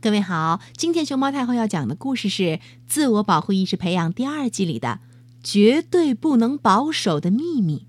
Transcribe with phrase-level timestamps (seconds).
[0.00, 2.42] 各位好，今天熊猫太后要讲的故事是
[2.86, 5.00] 《自我保护意识培养》第二季里的
[5.42, 7.88] “绝对不能保守的秘密”。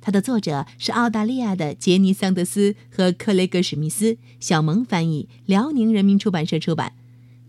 [0.00, 6.94] 它的作者是澳大利亚的杰尼·桑德斯和克雷格·史密斯，小萌翻译，辽宁人民出版社出版。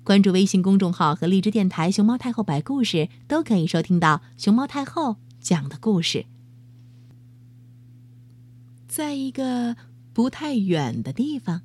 [0.03, 6.25] 关注微信公众号和荔枝电台“熊猫太后摆故事”，都可以收听到熊猫太后讲的故事。
[8.89, 9.77] 在一个
[10.11, 11.61] 不太远的地方。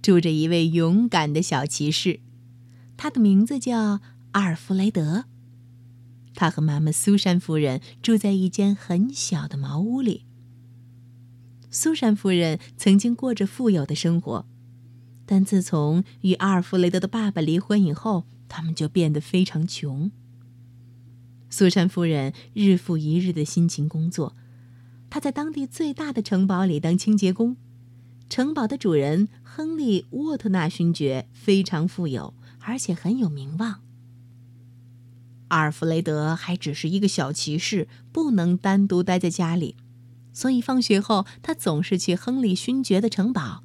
[0.00, 2.20] 住着一位勇敢的小骑士，
[2.96, 4.00] 他的名字叫
[4.32, 5.24] 阿尔弗雷德。
[6.34, 10.24] 他和妈妈苏珊夫人住在一间很小的茅屋里。
[11.70, 14.46] 苏珊夫人曾经过着富有的生活，
[15.26, 20.10] 但自从与阿尔弗雷德的爸爸离婚以后，他们就变得非常穷。
[21.50, 24.36] 苏珊夫人日复一日的辛勤工作，
[25.10, 27.56] 她在当地最大的城堡里当清洁工。
[28.28, 33.80] 城堡的主人亨利·沃特纳勋爵非常富有，而且很有名望。
[35.48, 39.76] 阿尔弗雷德还只是一个小骑士，不能单独待在家里，
[40.32, 43.64] 所以放学后他总是去亨利勋爵的城堡。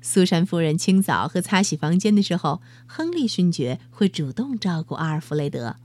[0.00, 5.76] 苏珊夫人清扫和擦洗房间的时候，亨利勋爵会主动照顾阿尔弗雷德。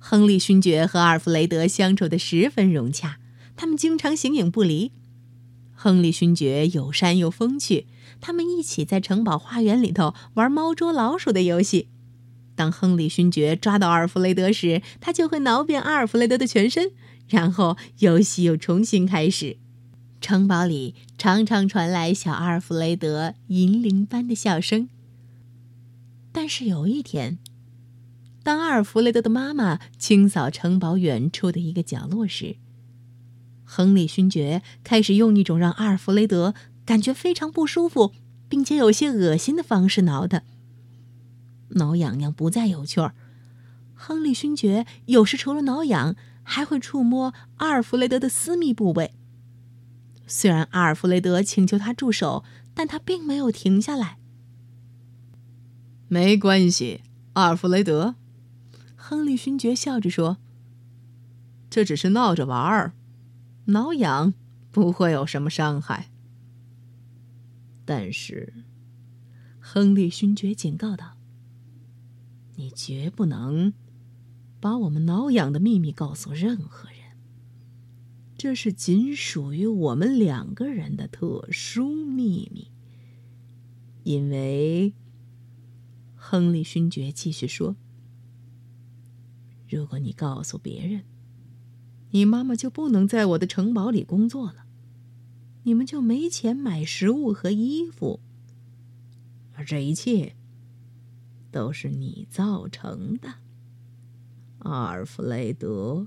[0.00, 3.20] 亨利勋爵和阿尔弗雷德相处的十分融洽，
[3.54, 4.90] 他们经常形影不离。
[5.76, 7.86] 亨利勋爵友善又风趣，
[8.20, 11.88] 他们一起在城堡花园里头玩猫捉老鼠的游戏。
[12.54, 16.92] 当亨利勋爵抓到阿尔弗雷德时，他就会挠遍阿尔弗雷德的全身，
[17.28, 19.58] 然后游戏又重新开始。
[20.22, 24.88] 城堡里常常传来小阿尔弗雷德银铃般的笑声。
[26.32, 27.38] 但是有一天，
[28.42, 32.56] 当阿尔弗雷德的妈妈清扫城堡远处的一个角落时，
[33.68, 36.54] 亨利勋爵开始用一种让阿尔弗雷德
[36.86, 38.12] 感觉非常不舒服，
[38.48, 40.42] 并且有些恶心的方式挠他。
[41.70, 43.14] 挠痒痒不再有趣儿。
[43.94, 49.12] 亨利勋爵有时除了挠痒，还会触摸阿尔弗雷德的私密部位。
[50.28, 54.18] 虽然阿尔弗雷德请求他住手，但他并没有停下来。
[56.08, 58.14] 没关系，阿尔弗雷德，
[58.94, 60.36] 亨利勋爵笑着说
[61.68, 62.92] ：“这只是闹着玩儿。”
[63.66, 64.32] 挠痒
[64.70, 66.10] 不会有什么伤害，
[67.84, 68.52] 但是，
[69.60, 71.16] 亨利勋爵警告道
[72.54, 73.72] ：“你绝不能
[74.60, 76.96] 把我们挠痒的秘密告诉任何人。
[78.38, 82.70] 这是仅属于我们两个人的特殊秘密。”
[84.04, 84.94] 因为，
[86.14, 87.74] 亨利勋爵继续说
[89.68, 91.02] ：“如果你告诉别人，”
[92.10, 94.66] 你妈妈就不能在我的城堡里工作了，
[95.64, 98.20] 你们就没钱买食物和衣服，
[99.54, 100.34] 而这一切
[101.50, 103.34] 都是你造成的，
[104.60, 106.06] 阿尔弗雷德。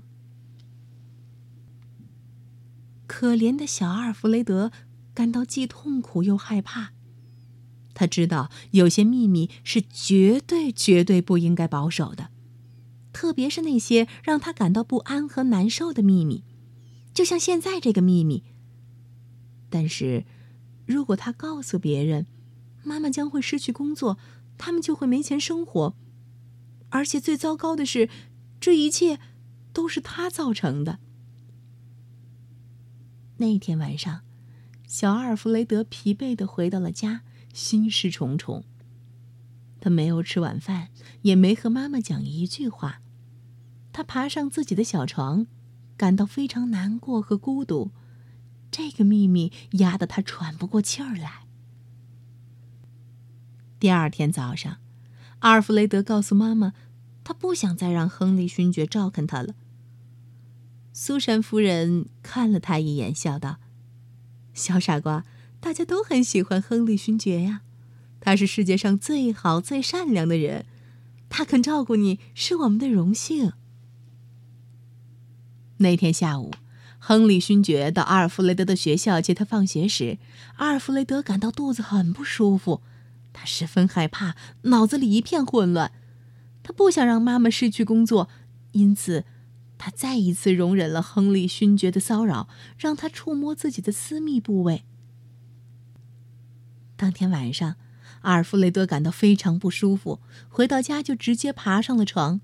[3.06, 4.72] 可怜的小阿尔弗雷德
[5.12, 6.92] 感到既痛苦又害怕，
[7.92, 12.29] 他知道有些秘密是绝对绝对不应该保守的。
[13.20, 16.42] 特别是那些让他感到不安和难受的秘密，
[17.12, 18.44] 就像现在这个秘密。
[19.68, 20.24] 但是，
[20.86, 22.24] 如果他告诉别人，
[22.82, 24.16] 妈妈将会失去工作，
[24.56, 25.94] 他们就会没钱生活，
[26.88, 28.08] 而且最糟糕的是，
[28.58, 29.20] 这一切
[29.74, 30.98] 都是他造成的。
[33.36, 34.22] 那天晚上，
[34.86, 37.20] 小阿尔弗雷德疲惫的回到了家，
[37.52, 38.64] 心事重重。
[39.78, 40.88] 他没有吃晚饭，
[41.20, 43.02] 也没和妈妈讲一句话。
[43.92, 45.46] 他爬上自己的小床，
[45.96, 47.90] 感到非常难过和孤独。
[48.70, 51.46] 这个秘密压得他喘不过气儿来。
[53.78, 54.78] 第二天早上，
[55.40, 56.72] 阿尔弗雷德告诉妈妈，
[57.24, 59.54] 他不想再让亨利勋爵照看他了。
[60.92, 63.58] 苏珊夫人看了他一眼，笑道
[64.54, 65.24] ：“小傻瓜，
[65.58, 67.62] 大家都很喜欢亨利勋爵呀。”
[68.20, 70.66] 他是世界上最好、最善良的人，
[71.30, 73.54] 他肯照顾你是我们的荣幸。
[75.80, 76.50] 那天下午，
[76.98, 80.18] 亨利勋爵到阿尔弗雷德的学校接他放学时，
[80.56, 82.82] 阿尔弗雷德感到肚子很不舒服，
[83.32, 85.90] 他十分害怕，脑子里一片混乱。
[86.62, 88.28] 他不想让妈妈失去工作，
[88.72, 89.24] 因此，
[89.78, 94.84] 他再一次容忍了亨利勋爵的骚扰，让他触摸自己的私密部位。
[96.96, 97.76] 当天晚上。
[98.22, 102.42] 阿尔弗雷德感到非常不舒服，回到家就直接爬上了床。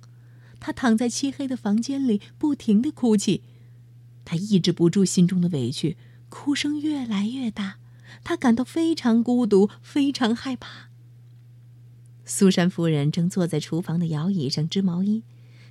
[0.58, 3.42] 他躺在漆黑的房间里，不停的哭泣。
[4.24, 5.96] 他抑制不住心中的委屈，
[6.28, 7.78] 哭声越来越大。
[8.24, 10.88] 他感到非常孤独，非常害怕。
[12.24, 15.22] 苏珊夫人正坐在厨房的摇椅上织毛衣，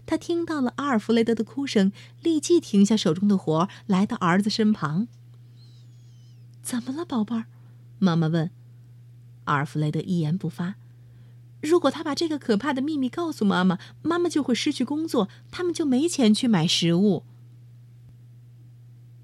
[0.05, 1.91] 她听到了阿尔弗雷德的哭声，
[2.21, 5.07] 立即停下手中的活，来到儿子身旁。
[6.63, 7.45] “怎么了，宝贝儿？”
[7.99, 8.51] 妈妈问。
[9.45, 10.75] 阿尔弗雷德一言不发。
[11.65, 17.23] 如果他把这个可怕的秘密告诉妈妈，妈妈就会失去工作，他们就没钱去买食物。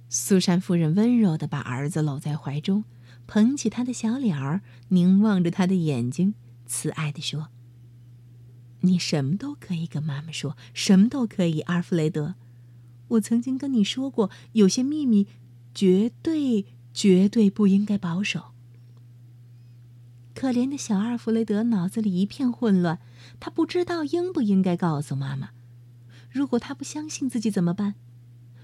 [0.10, 2.84] 苏珊夫人温柔的把儿子搂在怀中，
[3.28, 6.34] 捧起他的小脸儿，凝望着他的眼睛。
[6.66, 7.50] 慈爱的说
[8.82, 12.36] ：“你什么都可以跟妈妈说，什么都可以，阿尔弗雷德。
[13.10, 15.28] 我曾经跟你说过，有些秘密
[15.74, 18.51] 绝对绝对不应该保守。”
[20.42, 22.98] 可怜的小阿尔弗雷德脑子里一片混乱，
[23.40, 25.52] 他不知道应不应该告诉妈妈。
[26.32, 27.94] 如果他不相信自己怎么办？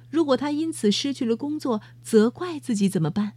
[0.10, 3.34] 如果他因此失去了工作，责怪自己怎么办？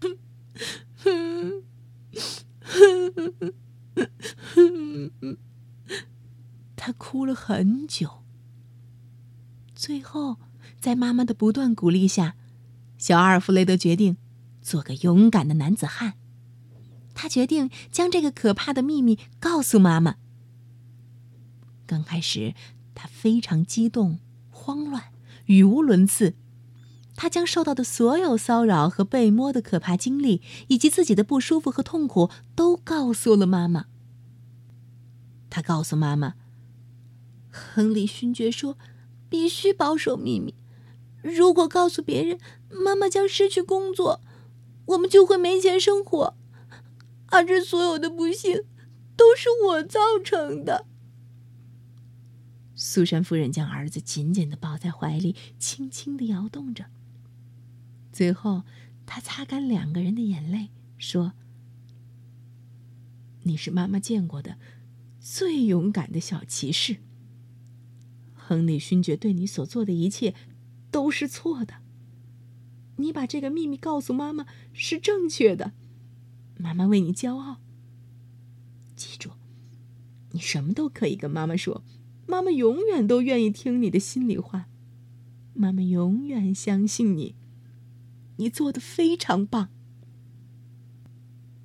[6.74, 8.24] 他哭了很久。
[9.76, 10.38] 最后，
[10.80, 12.34] 在妈妈的不断鼓励下，
[12.96, 14.16] 小阿尔弗雷德决定
[14.60, 16.17] 做个勇敢的男子汉。
[17.20, 20.14] 他决定将这个可怕的秘密告诉妈妈。
[21.84, 22.54] 刚开始，
[22.94, 24.20] 他非常激动、
[24.50, 25.06] 慌乱、
[25.46, 26.36] 语无伦次。
[27.16, 33.86] 他将受到的所有骚扰和被摸的可怕经历，以及自己的不舒服和痛苦，都告诉了妈妈。
[35.50, 36.34] 他告诉妈妈
[37.50, 38.78] ：“亨利勋爵说，
[39.28, 40.54] 必须保守秘密。
[41.20, 42.38] 如果告诉别人，
[42.70, 44.20] 妈妈将失去工作，
[44.86, 46.36] 我们就会没钱生活。
[47.28, 48.64] 而这所有的不幸，
[49.16, 50.86] 都是我造成的。”
[52.74, 56.86] 苏珊夫人将儿子紧紧的抱在怀里，轻轻的摇动着。
[58.12, 58.62] 最后，
[59.04, 61.32] 他擦干两个人的眼泪，说
[63.42, 64.58] ：“你是妈妈见过的
[65.18, 66.98] 最勇敢的小骑士。
[68.34, 70.34] 亨利勋爵对你所做的一切
[70.90, 71.74] 都是错的。
[72.96, 75.72] 你把这个秘密告诉妈妈是正确的，
[76.58, 77.56] 妈妈为你骄傲。
[78.94, 79.30] 记住，
[80.32, 81.82] 你什么都可以跟妈妈说，
[82.26, 84.68] 妈妈永远都愿意听你的心里话，
[85.54, 87.34] 妈妈永远相信你。”
[88.40, 89.68] 你做的非常棒，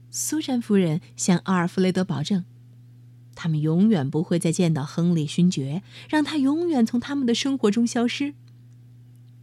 [0.10, 2.46] 苏珊夫人向阿尔弗雷德保证，
[3.36, 8.34] 他们永远不会再见到亨利勋爵，让他永远从他们的生活中消失。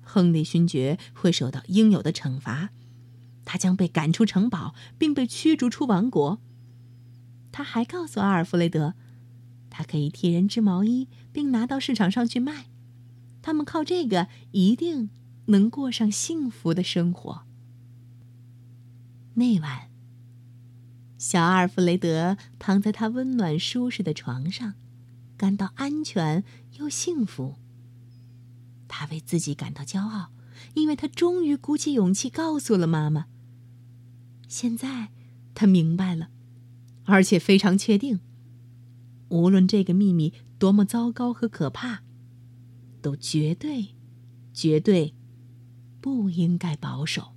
[0.02, 2.70] 亨利勋爵会受到应有的惩罚，
[3.44, 6.40] 他将被赶出城堡，并被驱逐出王国。
[7.52, 8.94] 他还告诉阿尔弗雷德，
[9.68, 12.66] 他可以替人织毛衣，并拿到市场上去卖，
[13.42, 15.10] 他们靠这个一定。
[15.46, 17.42] 能过上幸福的生活。
[19.34, 19.90] 那晚，
[21.18, 24.74] 小阿尔弗雷德躺在他温暖舒适的床上，
[25.36, 26.44] 感到安全
[26.78, 27.56] 又幸福。
[28.86, 30.30] 他为自己感到骄傲，
[30.74, 33.26] 因为他终于鼓起勇气告诉了妈妈。
[34.48, 35.10] 现在，
[35.54, 36.30] 他明白了，
[37.04, 38.20] 而且非常确定，
[39.28, 42.02] 无论这个秘密多么糟糕和可怕，
[43.00, 43.94] 都绝对、
[44.52, 45.14] 绝对。
[46.02, 47.34] 不应该保守。